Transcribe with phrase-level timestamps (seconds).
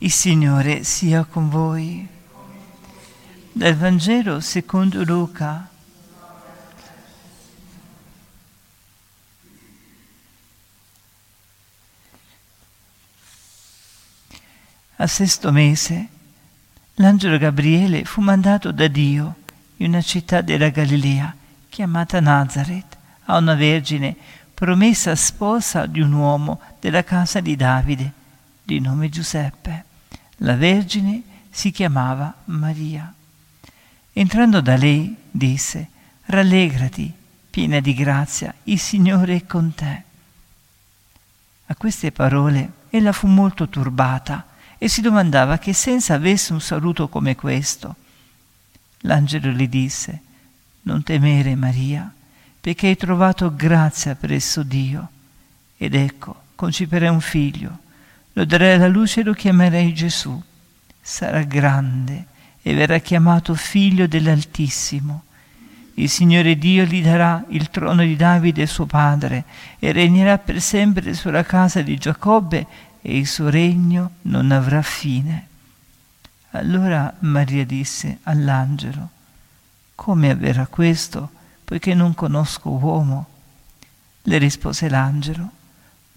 [0.00, 2.06] Il Signore sia con voi.
[3.50, 5.68] Dal Vangelo secondo Luca.
[14.94, 16.08] Al sesto mese,
[16.94, 19.34] l'angelo Gabriele fu mandato da Dio
[19.78, 21.34] in una città della Galilea
[21.68, 24.14] chiamata Nazareth a una vergine
[24.54, 28.12] promessa sposa di un uomo della casa di Davide
[28.62, 29.87] di nome Giuseppe.
[30.42, 33.12] La Vergine si chiamava Maria.
[34.12, 35.88] Entrando da lei, disse,
[36.26, 37.12] Rallegrati,
[37.50, 40.02] piena di grazia, il Signore è con te.
[41.66, 44.46] A queste parole ella fu molto turbata
[44.78, 47.96] e si domandava che senso avesse un saluto come questo.
[49.00, 50.20] L'angelo le disse,
[50.82, 52.12] Non temere, Maria,
[52.60, 55.08] perché hai trovato grazia presso Dio.
[55.76, 57.86] Ed ecco, conciperai un figlio
[58.32, 60.40] lo darei alla luce e lo chiamerei Gesù.
[61.00, 62.26] Sarà grande
[62.62, 65.24] e verrà chiamato figlio dell'Altissimo.
[65.94, 69.44] Il Signore Dio gli darà il trono di Davide suo padre
[69.78, 72.66] e regnerà per sempre sulla casa di Giacobbe
[73.00, 75.46] e il suo regno non avrà fine.
[76.50, 79.08] Allora Maria disse all'angelo,
[79.94, 81.30] come avverrà questo,
[81.64, 83.26] poiché non conosco uomo?
[84.22, 85.50] Le rispose l'angelo,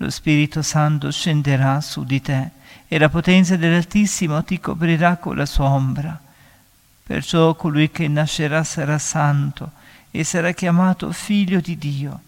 [0.02, 2.50] lo Spirito Santo scenderà su di te
[2.88, 6.20] e la potenza dell'Altissimo ti coprirà con la sua ombra.
[7.04, 9.72] Perciò colui che nascerà sarà santo
[10.10, 12.22] e sarà chiamato figlio di Dio.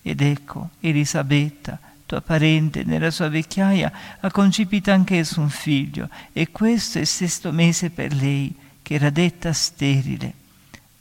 [0.00, 6.96] Ed ecco, Elisabetta, tua parente, nella sua vecchiaia, ha concepito anch'essa un figlio, e questo
[6.96, 10.32] è il sesto mese per lei, che era detta sterile.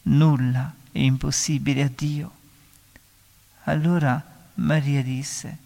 [0.04, 2.32] Nulla è impossibile a Dio.
[3.64, 4.22] Allora
[4.56, 5.58] Maria disse,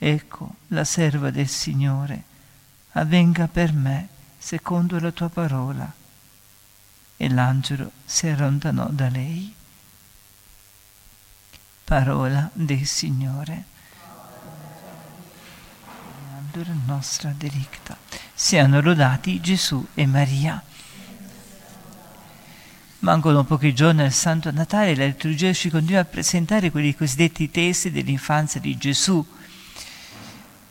[0.00, 2.22] Ecco la serva del Signore,
[2.92, 5.92] avvenga per me secondo la tua parola.
[7.16, 9.52] E l'angelo si allontanò da lei.
[11.82, 13.64] Parola del Signore.
[16.52, 17.96] Allora nostra delicta.
[18.32, 20.62] Siano lodati Gesù e Maria.
[23.00, 27.90] Mancano pochi giorni al Santo Natale, la liturgia ci continua a presentare quelli cosiddetti testi
[27.90, 29.24] dell'infanzia di Gesù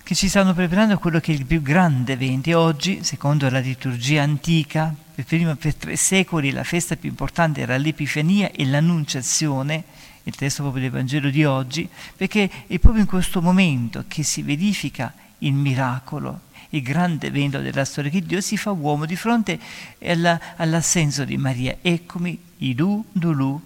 [0.08, 2.58] che ci stanno preparando a quello che è il più grande evento.
[2.58, 7.76] Oggi, secondo la liturgia antica, per, prima, per tre secoli la festa più importante era
[7.76, 9.84] l'Epifania e l'Annunciazione,
[10.24, 14.44] il testo proprio del Vangelo di oggi, perché è proprio in questo momento che si
[14.44, 16.40] verifica il miracolo,
[16.70, 19.60] il grande evento della storia, che Dio si fa uomo di fronte
[20.06, 21.80] alla, all'assenso di Maria.
[21.82, 23.62] Eccomi, Idu, Dulu,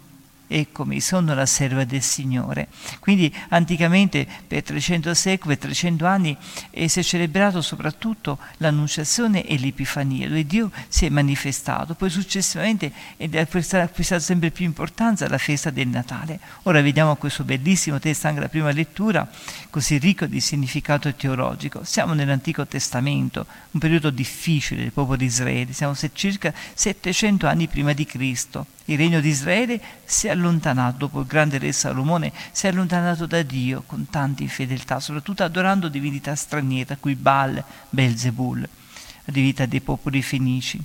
[0.51, 2.67] eccomi, sono la serva del Signore.
[3.00, 6.38] Quindi anticamente per 300 secoli, 300 anni,
[6.72, 11.94] eh, si è celebrato soprattutto l'Annunciazione e l'Epifania, dove Dio si è manifestato.
[11.95, 16.40] Poi successivamente è acquistata sempre più importanza la festa del Natale.
[16.63, 19.28] Ora vediamo questo bellissimo testo, anche la prima lettura,
[19.71, 21.83] così ricco di significato teologico.
[21.83, 27.93] Siamo nell'Antico Testamento, un periodo difficile del popolo di Israele, siamo circa 700 anni prima
[27.93, 28.67] di Cristo.
[28.85, 33.25] Il regno di Israele si è allontanato, dopo il grande re Salomone, si è allontanato
[33.25, 39.65] da Dio con tanta infedeltà, soprattutto adorando divinità straniere, a cui Baal, Belzebul, la divinità
[39.65, 40.79] dei popoli fenici,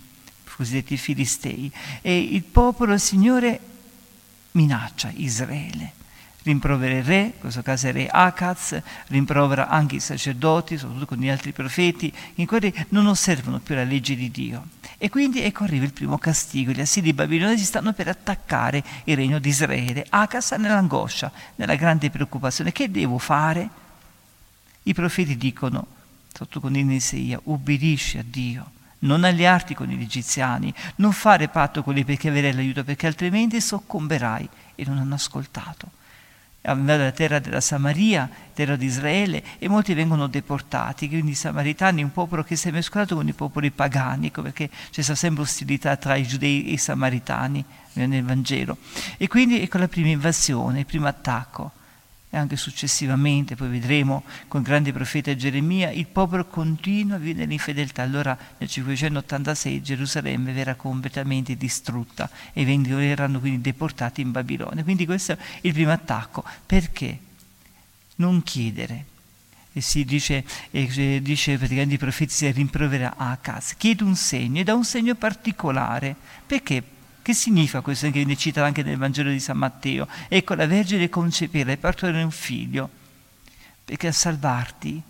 [0.44, 1.70] cosiddetti filistei.
[2.00, 3.60] E il popolo, il Signore,
[4.52, 6.04] minaccia Israele
[6.46, 11.18] rimprovera il re, in questo caso il re Akaz, rimprovera anche i sacerdoti, soprattutto con
[11.18, 14.68] gli altri profeti, in cui non osservano più la legge di Dio.
[14.96, 19.40] E quindi ecco arriva il primo castigo, gli assidi babilonesi stanno per attaccare il regno
[19.40, 20.06] di Israele.
[20.08, 23.68] Akaz nell'angoscia, nella grande preoccupazione, che devo fare?
[24.84, 25.84] I profeti dicono,
[26.32, 31.94] sotto con Isaia, ubbidisci a Dio non alliarti con gli egiziani, non fare patto con
[31.94, 34.48] lì perché avrai l'aiuto, perché altrimenti soccomberai.
[34.74, 35.90] E non hanno ascoltato
[36.72, 42.02] andare alla terra della Samaria, terra di Israele, e molti vengono deportati, quindi i samaritani,
[42.02, 46.16] un popolo che si è mescolato con i popoli pagani, perché c'è sempre ostilità tra
[46.16, 47.64] i giudei e i samaritani
[47.94, 48.76] nel Vangelo.
[49.16, 51.75] E quindi ecco la prima invasione, il primo attacco
[52.36, 57.46] e anche successivamente, poi vedremo con il grande profeta Geremia, il popolo continua a vivere
[57.46, 58.02] nell'infedeltà.
[58.02, 64.84] Allora nel 586 Gerusalemme verrà completamente distrutta e verranno quindi deportati in Babilonia.
[64.84, 66.44] Quindi questo è il primo attacco.
[66.66, 67.18] Perché?
[68.16, 69.04] Non chiedere.
[69.72, 73.74] E si dice, e dice praticamente i profeti si rimprovera a casa.
[73.78, 76.14] Chiede un segno, e da un segno particolare.
[76.46, 76.82] Perché?
[77.26, 80.06] Che significa questo che viene citato anche nel Vangelo di San Matteo?
[80.28, 82.88] Ecco, la Vergine concepirà e partorire un figlio,
[83.84, 85.02] perché a salvarti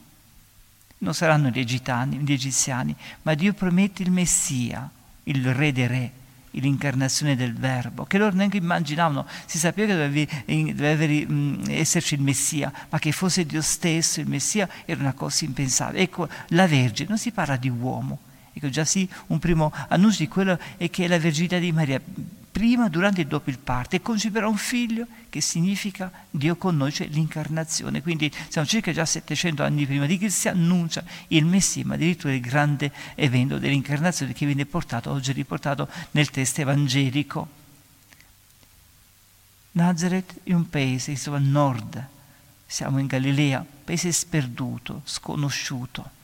[0.96, 4.88] non saranno gli, egitani, gli egiziani, ma Dio promette il Messia,
[5.24, 6.12] il re dei re,
[6.52, 12.72] l'incarnazione del Verbo, che loro neanche immaginavano, si sapeva che doveva, mm, esserci il Messia,
[12.88, 16.04] ma che fosse Dio stesso il Messia era una cosa impensabile.
[16.04, 18.20] Ecco, la Vergine, non si parla di uomo,
[18.56, 22.00] ecco già sì, un primo annuncio di quello è che la Verginità di Maria
[22.56, 26.90] prima, durante e dopo il parto e conceperà un figlio che significa Dio con noi,
[26.90, 28.00] cioè l'incarnazione.
[28.00, 32.32] Quindi siamo circa già 700 anni prima di che si annuncia il Messia, ma addirittura
[32.32, 37.46] il grande evento dell'incarnazione che viene portato, oggi riportato nel testo evangelico.
[39.72, 42.06] Nazareth è un paese trova a nord,
[42.66, 46.14] siamo in Galilea, paese sperduto, sconosciuto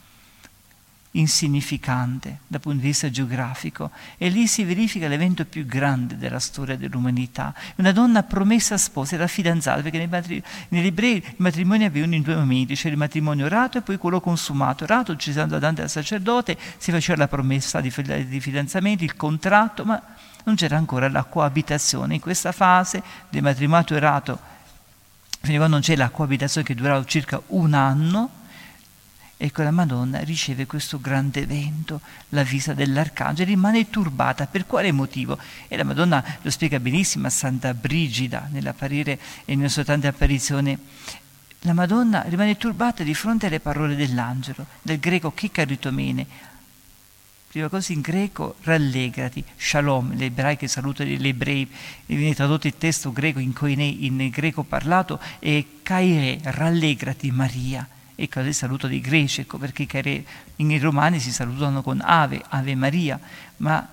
[1.12, 6.76] insignificante dal punto di vista geografico e lì si verifica l'evento più grande della storia
[6.76, 7.54] dell'umanità.
[7.76, 12.22] Una donna promessa sposa era fidanzata perché nei matri- negli ebrei i matrimoni avevano in
[12.22, 14.86] due momenti, c'era il matrimonio rato e poi quello consumato.
[14.86, 17.92] Rato ci siamo davanti al sacerdote, si faceva la promessa di,
[18.26, 20.02] di fidanzamento, il contratto, ma
[20.44, 22.14] non c'era ancora la coabitazione.
[22.14, 24.38] In questa fase del matrimonio rato,
[25.40, 28.40] fino a quando non c'è la coabitazione che durava circa un anno,
[29.44, 34.46] Ecco, la Madonna riceve questo grande evento, la vista dell'Arcangelo, rimane turbata.
[34.46, 35.36] Per quale motivo?
[35.66, 40.78] E la Madonna lo spiega benissimo a Santa Brigida, nell'apparire e nella sua tante apparizioni.
[41.62, 46.24] La Madonna rimane turbata di fronte alle parole dell'angelo, del greco chicaritomene.
[47.48, 51.68] Prima cosa in greco, rallegrati, shalom, l'ebraico saluto degli ebrei,
[52.06, 58.40] viene tradotto il testo greco in, koine, in greco parlato, e kaire, rallegrati Maria ecco
[58.40, 60.24] il saluto dei greci, ecco perché
[60.56, 63.18] i romani si salutano con Ave, Ave Maria,
[63.58, 63.88] ma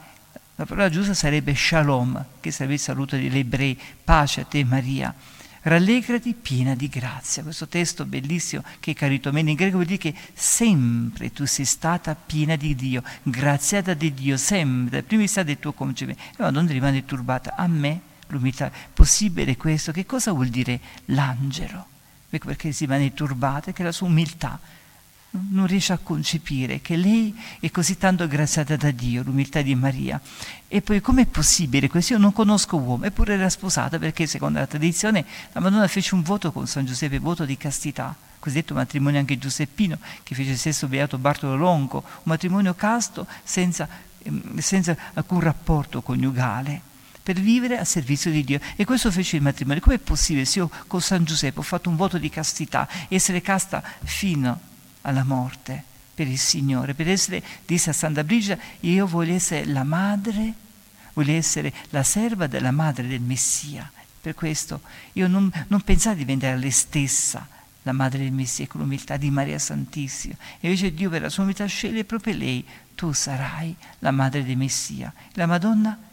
[0.55, 5.15] la parola giusta sarebbe Shalom, che sarebbe il saluto degli ebrei, pace a te Maria.
[5.61, 7.43] Rallegrati piena di grazia.
[7.43, 12.55] Questo testo bellissimo che caritomene in greco vuol dire che sempre tu sei stata piena
[12.55, 16.23] di Dio, graziata di Dio, sempre, dal primo istante del tuo concepimento.
[16.31, 17.55] E la donna rimane turbata.
[17.55, 19.91] A me l'umiltà, possibile questo?
[19.91, 21.88] Che cosa vuol dire l'angelo?
[22.29, 24.59] Ecco perché si rimane turbata, che la sua umiltà
[25.31, 30.19] non riesce a concepire che lei è così tanto graziata da Dio, l'umiltà di Maria.
[30.67, 32.13] E poi com'è possibile questo?
[32.13, 36.23] Io non conosco uomo, eppure era sposata perché secondo la tradizione la Madonna fece un
[36.23, 40.87] voto con San Giuseppe, voto di castità, cosiddetto matrimonio anche giuseppino, che fece il stesso
[40.87, 43.87] beato Bartolo Longo, un matrimonio casto senza,
[44.23, 46.87] ehm, senza alcun rapporto coniugale
[47.29, 48.59] per vivere a servizio di Dio.
[48.75, 49.83] E questo fece il matrimonio.
[49.83, 53.83] Com'è possibile se io con San Giuseppe ho fatto un voto di castità, essere casta
[54.03, 54.59] fino
[55.01, 55.83] alla morte
[56.15, 60.53] per il Signore, per essere, disse a Santa Brigida, io voglio essere la madre,
[61.13, 63.91] voglio essere la serva della madre del Messia.
[64.19, 64.81] Per questo
[65.13, 67.47] io non, non pensavo di diventare lei stessa
[67.83, 70.33] la madre del Messia con l'umiltà di Maria Santissima.
[70.59, 72.65] E invece Dio per la sua umiltà sceglie proprio lei,
[72.95, 75.13] tu sarai la madre del Messia.
[75.33, 76.08] La Madonna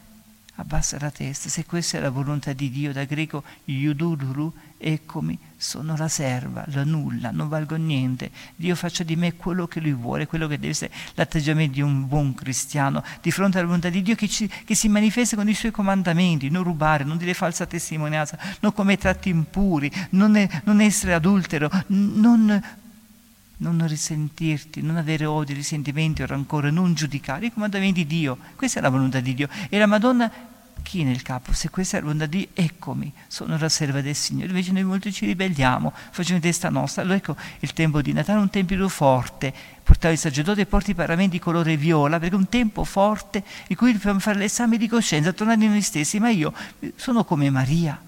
[0.57, 5.97] abbassa la testa, se questa è la volontà di Dio, da greco yudururu, eccomi, sono
[5.97, 10.27] la serva, la nulla, non valgo niente, Dio faccia di me quello che Lui vuole,
[10.27, 14.15] quello che deve essere l'atteggiamento di un buon cristiano, di fronte alla volontà di Dio
[14.15, 18.39] che, ci, che si manifesta con i Suoi comandamenti, non rubare, non dire falsa testimonianza,
[18.61, 22.85] non commettere atti impuri, non, non essere adultero, non
[23.59, 28.37] non risentirti, non avere odio, risentimenti o rancore, non giudicare i comandamenti di Dio.
[28.55, 29.49] Questa è la volontà di Dio.
[29.69, 30.31] E la Madonna
[30.83, 31.53] chi nel capo?
[31.53, 34.49] Se questa è la volontà di Dio, eccomi, sono la serva del Signore.
[34.49, 37.03] Invece noi molti ci ribelliamo, facciamo testa nostra.
[37.03, 39.53] Allora ecco il tempo di Natale, un tempo forte.
[39.83, 43.77] Portare il sacerdote e porti i paramenti colore viola, perché è un tempo forte in
[43.77, 46.19] cui dobbiamo fare l'esame di coscienza, tornare in noi stessi.
[46.19, 46.53] Ma io
[46.97, 48.01] sono come Maria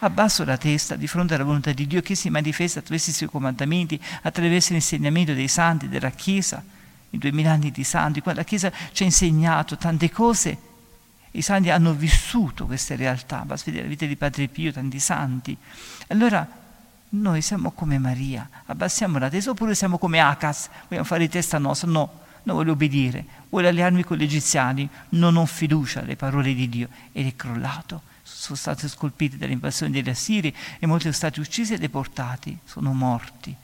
[0.00, 3.30] Abbasso la testa di fronte alla volontà di Dio che si manifesta attraverso i suoi
[3.30, 6.62] comandamenti, attraverso l'insegnamento dei santi, della Chiesa,
[7.10, 10.58] i duemila anni di santi, quando la Chiesa ci ha insegnato tante cose,
[11.30, 15.56] i santi hanno vissuto queste realtà, basta vedere la vita di Padre Pio, tanti santi.
[16.08, 16.46] Allora
[17.08, 21.88] noi siamo come Maria, abbassiamo la testa oppure siamo come Acas, vogliamo fare testa nostra,
[21.88, 26.68] no, non voglio obbedire, voglio allearmi con gli egiziani, non ho fiducia alle parole di
[26.68, 26.88] Dio.
[27.12, 31.78] Ed è crollato sono stati scolpiti dall'invasione degli Assiri e molti sono stati uccisi e
[31.78, 33.54] deportati, sono morti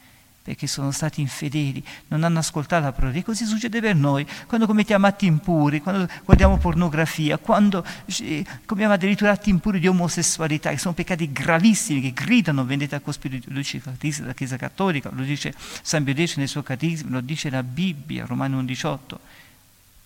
[0.42, 3.14] perché sono stati infedeli, non hanno ascoltato la parola.
[3.14, 8.94] E così succede per noi, quando commettiamo atti impuri, quando guardiamo pornografia, quando eh, commettiamo
[8.94, 13.50] addirittura atti impuri di omosessualità, che sono peccati gravissimi, che gridano vendetta al cospirito.
[13.50, 13.80] Lo dice
[14.24, 18.64] la Chiesa Cattolica, lo dice San Pio nel suo catechismo, lo dice la Bibbia, Romano
[18.64, 19.20] 18.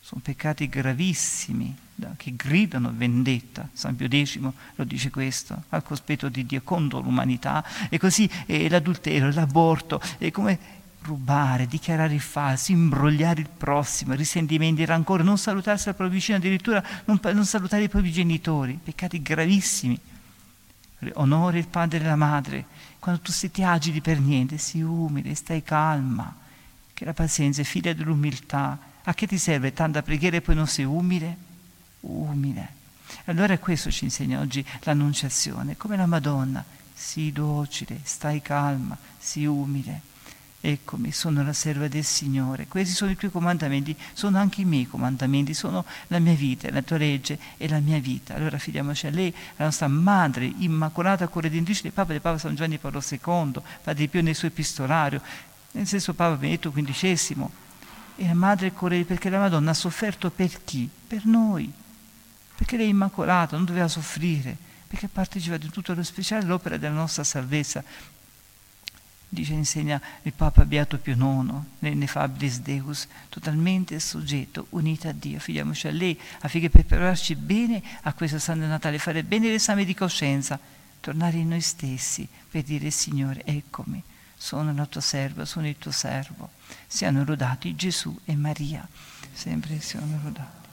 [0.03, 1.85] Sono peccati gravissimi
[2.17, 3.69] che gridano vendetta.
[3.73, 4.39] San Pio X
[4.75, 7.65] lo dice questo, al cospetto di Dio contro l'umanità.
[7.89, 10.59] E così eh, l'adulterio, l'aborto, e come
[11.07, 16.83] rubare, dichiarare il falso, imbrogliare il prossimo, risentimenti, rancore, non salutarsi al proprio vicino, addirittura
[17.05, 19.99] non, non salutare i propri genitori, peccati gravissimi.
[21.15, 22.65] Onore il padre e la madre,
[22.99, 26.35] quando tu ti agiti per niente, sii umile, stai calma,
[26.93, 28.79] che la pazienza è figlia dell'umiltà.
[29.05, 31.46] A che ti serve tanta preghiera e poi non sei umile?
[32.07, 32.75] Umile.
[33.27, 40.01] Allora questo ci insegna oggi l'annunciazione, come la Madonna, sii docile, stai calma, sii umile.
[40.61, 42.67] Eccomi, sono la serva del Signore.
[42.67, 46.83] Questi sono i tuoi comandamenti, sono anche i miei comandamenti, sono la mia vita, la
[46.83, 48.35] tua legge e la mia vita.
[48.35, 52.79] Allora fidiamoci a lei, la nostra madre immacolata corredentrice del Papa del Papa San Giovanni
[52.79, 55.21] Paolo II, Padre Pio nel suo epistolario,
[55.73, 57.49] nel senso Papa Benedetto XV.
[58.17, 60.89] E la madre corredentrice perché la Madonna ha sofferto per chi?
[61.07, 61.73] Per noi.
[62.57, 66.95] Perché lei è immacolata, non doveva soffrire, perché partecipa di tutto lo speciale l'opera della
[66.95, 67.85] nostra salvezza
[69.29, 75.39] dice insegna il Papa Beato Pio IX, nell'Ineffabilis Deus, totalmente soggetto, unito a Dio.
[75.39, 80.59] Fidiamoci a lei affinché prepararci bene a questo Santo Natale, fare bene l'esame di coscienza,
[81.01, 84.03] tornare in noi stessi per dire Signore, eccomi,
[84.37, 86.51] sono la tua serva, sono il tuo servo.
[86.87, 88.87] Siano lodati Gesù e Maria,
[89.33, 90.66] sempre siano lodati.